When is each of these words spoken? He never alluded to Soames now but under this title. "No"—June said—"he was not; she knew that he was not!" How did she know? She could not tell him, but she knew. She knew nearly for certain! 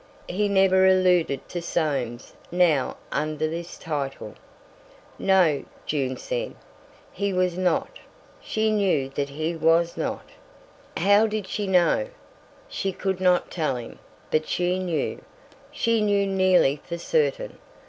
He 0.27 0.49
never 0.49 0.87
alluded 0.87 1.47
to 1.49 1.61
Soames 1.61 2.33
now 2.51 2.97
but 3.11 3.17
under 3.19 3.47
this 3.47 3.77
title. 3.77 4.33
"No"—June 5.19 6.17
said—"he 6.17 7.31
was 7.33 7.55
not; 7.55 7.99
she 8.41 8.71
knew 8.71 9.09
that 9.09 9.29
he 9.29 9.55
was 9.55 9.95
not!" 9.97 10.27
How 10.97 11.27
did 11.27 11.45
she 11.45 11.67
know? 11.67 12.07
She 12.67 12.91
could 12.91 13.21
not 13.21 13.51
tell 13.51 13.75
him, 13.75 13.99
but 14.31 14.47
she 14.47 14.79
knew. 14.79 15.21
She 15.71 16.01
knew 16.01 16.25
nearly 16.25 16.81
for 16.83 16.97
certain! 16.97 17.59